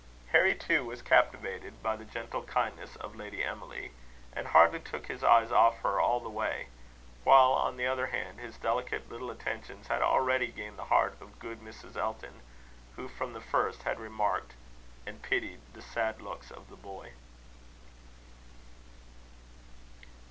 [0.29, 3.91] Harry, too, was captivated by the gentle kindness of Lady Emily,
[4.33, 6.69] and hardly took his eyes off her all the way;
[7.23, 11.37] while, on the other hand, his delicate little attentions had already gained the heart of
[11.37, 11.95] good Mrs.
[11.95, 12.41] Elton,
[12.95, 14.55] who from the first had remarked
[15.05, 17.11] and pitied the sad looks of the boy.